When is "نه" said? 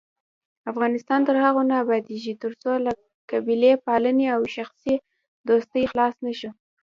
1.69-1.75